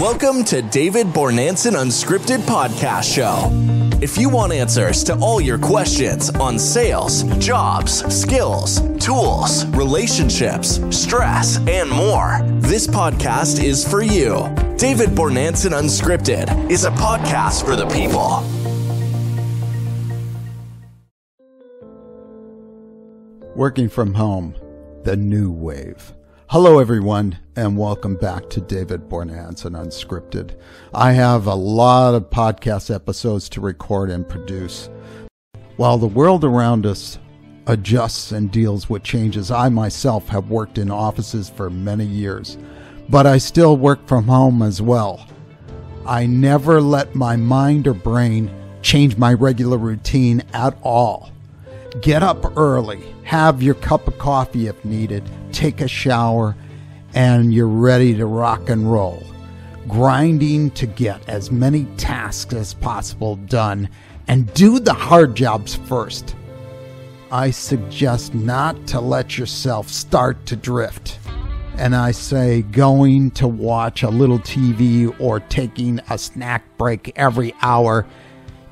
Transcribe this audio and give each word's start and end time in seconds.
Welcome 0.00 0.44
to 0.44 0.62
David 0.62 1.08
Bornanson 1.08 1.72
Unscripted 1.72 2.38
Podcast 2.42 3.12
Show. 3.12 3.50
If 4.00 4.16
you 4.16 4.28
want 4.28 4.52
answers 4.52 5.02
to 5.02 5.18
all 5.18 5.40
your 5.40 5.58
questions 5.58 6.30
on 6.36 6.56
sales, 6.56 7.24
jobs, 7.38 8.04
skills, 8.14 8.80
tools, 9.04 9.66
relationships, 9.66 10.78
stress, 10.96 11.58
and 11.66 11.90
more, 11.90 12.38
this 12.60 12.86
podcast 12.86 13.60
is 13.60 13.84
for 13.90 14.00
you. 14.00 14.48
David 14.76 15.08
Bornanson 15.08 15.76
Unscripted 15.76 16.70
is 16.70 16.84
a 16.84 16.92
podcast 16.92 17.64
for 17.64 17.74
the 17.74 17.88
people. 17.88 18.44
Working 23.56 23.88
from 23.88 24.14
home, 24.14 24.54
the 25.02 25.16
new 25.16 25.50
wave. 25.50 26.14
Hello, 26.50 26.78
everyone, 26.78 27.36
and 27.56 27.76
welcome 27.76 28.14
back 28.14 28.48
to 28.48 28.62
David 28.62 29.06
Bornanson 29.06 29.72
Unscripted. 29.72 30.58
I 30.94 31.12
have 31.12 31.46
a 31.46 31.54
lot 31.54 32.14
of 32.14 32.30
podcast 32.30 32.92
episodes 32.92 33.50
to 33.50 33.60
record 33.60 34.08
and 34.08 34.26
produce. 34.26 34.88
While 35.76 35.98
the 35.98 36.06
world 36.06 36.44
around 36.46 36.86
us 36.86 37.18
adjusts 37.66 38.32
and 38.32 38.50
deals 38.50 38.88
with 38.88 39.02
changes, 39.02 39.50
I 39.50 39.68
myself 39.68 40.26
have 40.28 40.48
worked 40.48 40.78
in 40.78 40.90
offices 40.90 41.50
for 41.50 41.68
many 41.68 42.06
years, 42.06 42.56
but 43.10 43.26
I 43.26 43.36
still 43.36 43.76
work 43.76 44.06
from 44.06 44.24
home 44.24 44.62
as 44.62 44.80
well. 44.80 45.26
I 46.06 46.24
never 46.24 46.80
let 46.80 47.14
my 47.14 47.36
mind 47.36 47.86
or 47.86 47.92
brain 47.92 48.50
change 48.80 49.18
my 49.18 49.34
regular 49.34 49.76
routine 49.76 50.42
at 50.54 50.78
all. 50.82 51.30
Get 52.00 52.22
up 52.22 52.56
early, 52.56 53.04
have 53.24 53.62
your 53.62 53.74
cup 53.74 54.08
of 54.08 54.16
coffee 54.16 54.66
if 54.66 54.82
needed, 54.82 55.28
take 55.58 55.80
a 55.80 55.88
shower, 55.88 56.54
and 57.14 57.52
you're 57.52 57.66
ready 57.66 58.14
to 58.14 58.26
rock 58.26 58.70
and 58.70 58.90
roll. 58.90 59.24
Grinding 59.88 60.70
to 60.72 60.86
get 60.86 61.28
as 61.28 61.50
many 61.50 61.84
tasks 61.96 62.54
as 62.54 62.74
possible 62.74 63.34
done 63.34 63.88
and 64.28 64.52
do 64.54 64.78
the 64.78 64.92
hard 64.92 65.34
jobs 65.34 65.74
first. 65.74 66.36
I 67.32 67.50
suggest 67.50 68.34
not 68.34 68.86
to 68.88 69.00
let 69.00 69.36
yourself 69.36 69.88
start 69.88 70.46
to 70.46 70.54
drift. 70.54 71.18
And 71.76 71.96
I 71.96 72.12
say 72.12 72.62
going 72.62 73.32
to 73.32 73.48
watch 73.48 74.04
a 74.04 74.10
little 74.10 74.38
TV 74.38 75.12
or 75.20 75.40
taking 75.40 76.00
a 76.08 76.18
snack 76.18 76.64
break 76.78 77.12
every 77.16 77.52
hour 77.62 78.06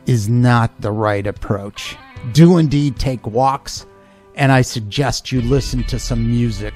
is 0.07 0.29
not 0.29 0.81
the 0.81 0.93
right 0.93 1.27
approach. 1.27 1.97
Do 2.33 2.59
indeed 2.59 2.97
take 2.97 3.27
walks, 3.27 3.87
and 4.37 4.53
I 4.53 4.63
suggest 4.63 5.33
you 5.33 5.41
listen 5.41 5.83
to 5.85 5.99
some 5.99 6.27
music 6.27 6.75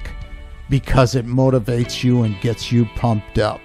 because 0.69 1.15
it 1.15 1.25
motivates 1.25 2.03
you 2.03 2.23
and 2.23 2.39
gets 2.41 2.71
you 2.71 2.85
pumped 2.95 3.37
up. 3.37 3.61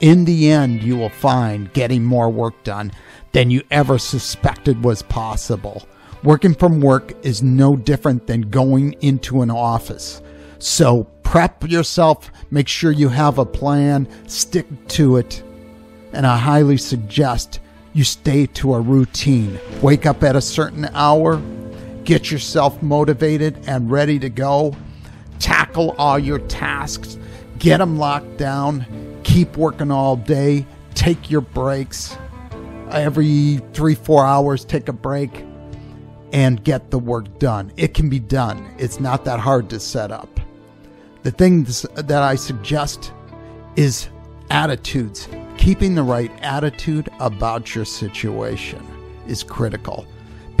In 0.00 0.24
the 0.24 0.50
end, 0.50 0.82
you 0.82 0.96
will 0.96 1.10
find 1.10 1.72
getting 1.72 2.02
more 2.02 2.30
work 2.30 2.64
done 2.64 2.92
than 3.32 3.50
you 3.50 3.62
ever 3.70 3.98
suspected 3.98 4.82
was 4.82 5.02
possible. 5.02 5.86
Working 6.24 6.54
from 6.54 6.80
work 6.80 7.12
is 7.24 7.42
no 7.42 7.76
different 7.76 8.26
than 8.26 8.42
going 8.42 8.94
into 9.00 9.42
an 9.42 9.50
office. 9.50 10.22
So 10.58 11.04
prep 11.22 11.68
yourself, 11.68 12.30
make 12.50 12.68
sure 12.68 12.92
you 12.92 13.08
have 13.08 13.38
a 13.38 13.44
plan, 13.44 14.08
stick 14.28 14.66
to 14.88 15.16
it, 15.16 15.42
and 16.12 16.26
I 16.26 16.36
highly 16.36 16.76
suggest 16.76 17.60
you 17.92 18.04
stay 18.04 18.46
to 18.46 18.74
a 18.74 18.80
routine. 18.80 19.58
Wake 19.82 20.06
up 20.06 20.22
at 20.22 20.36
a 20.36 20.40
certain 20.40 20.88
hour, 20.94 21.40
get 22.04 22.30
yourself 22.30 22.82
motivated 22.82 23.58
and 23.66 23.90
ready 23.90 24.18
to 24.18 24.28
go, 24.28 24.76
tackle 25.38 25.94
all 25.98 26.18
your 26.18 26.38
tasks, 26.40 27.18
get 27.58 27.78
them 27.78 27.98
locked 27.98 28.36
down, 28.36 28.86
keep 29.24 29.56
working 29.56 29.90
all 29.90 30.16
day, 30.16 30.66
take 30.94 31.30
your 31.30 31.40
breaks. 31.40 32.16
Every 32.90 33.60
three, 33.72 33.94
four 33.94 34.24
hours, 34.24 34.64
take 34.64 34.88
a 34.88 34.92
break 34.92 35.44
and 36.32 36.62
get 36.64 36.90
the 36.90 36.98
work 36.98 37.38
done. 37.38 37.72
It 37.76 37.94
can 37.94 38.08
be 38.08 38.18
done, 38.18 38.74
it's 38.78 39.00
not 39.00 39.24
that 39.24 39.40
hard 39.40 39.70
to 39.70 39.80
set 39.80 40.10
up. 40.10 40.40
The 41.22 41.30
things 41.30 41.82
that 41.94 42.22
I 42.22 42.34
suggest 42.34 43.12
is 43.76 44.08
attitudes. 44.50 45.28
Keeping 45.56 45.94
the 45.94 46.02
right 46.02 46.32
attitude 46.42 47.08
about 47.20 47.74
your 47.74 47.84
situation 47.84 48.84
is 49.28 49.42
critical. 49.42 50.06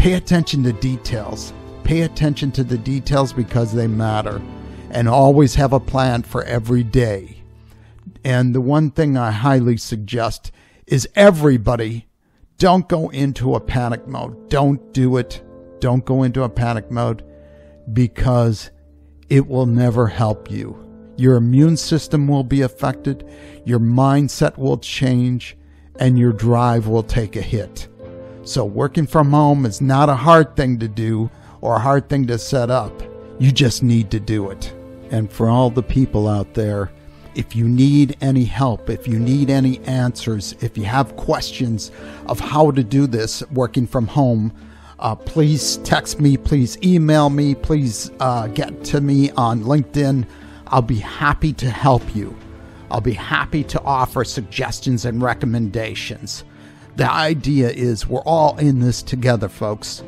Pay 0.02 0.14
attention 0.14 0.64
to 0.64 0.72
details. 0.72 1.52
Pay 1.84 2.00
attention 2.00 2.50
to 2.50 2.64
the 2.64 2.76
details 2.76 3.32
because 3.32 3.72
they 3.72 3.86
matter. 3.86 4.42
And 4.90 5.08
always 5.08 5.54
have 5.54 5.72
a 5.72 5.78
plan 5.78 6.24
for 6.24 6.42
every 6.42 6.82
day. 6.82 7.44
And 8.24 8.52
the 8.52 8.60
one 8.60 8.90
thing 8.90 9.16
I 9.16 9.30
highly 9.30 9.76
suggest 9.76 10.50
is 10.88 11.08
everybody 11.14 12.08
don't 12.58 12.88
go 12.88 13.10
into 13.10 13.54
a 13.54 13.60
panic 13.60 14.08
mode. 14.08 14.50
Don't 14.50 14.92
do 14.92 15.18
it. 15.18 15.40
Don't 15.78 16.04
go 16.04 16.24
into 16.24 16.42
a 16.42 16.48
panic 16.48 16.90
mode 16.90 17.22
because 17.92 18.72
it 19.28 19.46
will 19.46 19.66
never 19.66 20.08
help 20.08 20.50
you. 20.50 20.84
Your 21.16 21.36
immune 21.36 21.76
system 21.76 22.26
will 22.26 22.42
be 22.42 22.62
affected, 22.62 23.24
your 23.64 23.78
mindset 23.78 24.58
will 24.58 24.78
change, 24.78 25.56
and 26.00 26.18
your 26.18 26.32
drive 26.32 26.88
will 26.88 27.04
take 27.04 27.36
a 27.36 27.40
hit. 27.40 27.86
So, 28.44 28.64
working 28.64 29.06
from 29.06 29.30
home 29.30 29.64
is 29.64 29.80
not 29.80 30.08
a 30.08 30.16
hard 30.16 30.56
thing 30.56 30.78
to 30.80 30.88
do 30.88 31.30
or 31.60 31.76
a 31.76 31.80
hard 31.80 32.08
thing 32.08 32.26
to 32.26 32.38
set 32.38 32.70
up. 32.70 32.92
You 33.38 33.52
just 33.52 33.84
need 33.84 34.10
to 34.10 34.18
do 34.18 34.50
it. 34.50 34.74
And 35.10 35.30
for 35.30 35.48
all 35.48 35.70
the 35.70 35.82
people 35.82 36.26
out 36.26 36.54
there, 36.54 36.90
if 37.36 37.54
you 37.54 37.68
need 37.68 38.16
any 38.20 38.44
help, 38.44 38.90
if 38.90 39.06
you 39.06 39.18
need 39.18 39.48
any 39.48 39.78
answers, 39.80 40.56
if 40.60 40.76
you 40.76 40.84
have 40.84 41.16
questions 41.16 41.92
of 42.26 42.40
how 42.40 42.72
to 42.72 42.82
do 42.82 43.06
this 43.06 43.42
working 43.52 43.86
from 43.86 44.08
home, 44.08 44.52
uh, 44.98 45.14
please 45.14 45.76
text 45.78 46.20
me, 46.20 46.36
please 46.36 46.76
email 46.82 47.30
me, 47.30 47.54
please 47.54 48.10
uh, 48.18 48.48
get 48.48 48.82
to 48.84 49.00
me 49.00 49.30
on 49.32 49.62
LinkedIn. 49.62 50.26
I'll 50.66 50.82
be 50.82 50.98
happy 50.98 51.52
to 51.54 51.70
help 51.70 52.14
you. 52.14 52.36
I'll 52.90 53.00
be 53.00 53.12
happy 53.12 53.62
to 53.64 53.80
offer 53.82 54.24
suggestions 54.24 55.04
and 55.04 55.22
recommendations. 55.22 56.44
The 56.96 57.10
idea 57.10 57.70
is 57.70 58.06
we're 58.06 58.20
all 58.20 58.58
in 58.58 58.80
this 58.80 59.02
together, 59.02 59.48
folks. 59.48 60.02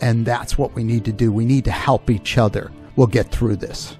And 0.00 0.26
that's 0.26 0.58
what 0.58 0.74
we 0.74 0.84
need 0.84 1.04
to 1.04 1.12
do. 1.12 1.32
We 1.32 1.44
need 1.44 1.64
to 1.64 1.70
help 1.70 2.10
each 2.10 2.38
other. 2.38 2.70
We'll 2.96 3.06
get 3.06 3.30
through 3.30 3.56
this. 3.56 3.96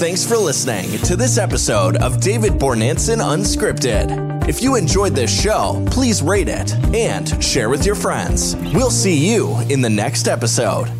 Thanks 0.00 0.26
for 0.26 0.36
listening 0.36 0.90
to 1.02 1.14
this 1.14 1.36
episode 1.36 1.96
of 1.96 2.20
David 2.22 2.52
Bornanson 2.52 3.18
Unscripted. 3.18 4.48
If 4.48 4.62
you 4.62 4.76
enjoyed 4.76 5.14
this 5.14 5.30
show, 5.30 5.84
please 5.90 6.22
rate 6.22 6.48
it 6.48 6.74
and 6.94 7.44
share 7.44 7.68
with 7.68 7.84
your 7.84 7.94
friends. 7.94 8.56
We'll 8.72 8.90
see 8.90 9.30
you 9.30 9.60
in 9.68 9.82
the 9.82 9.90
next 9.90 10.26
episode. 10.26 10.90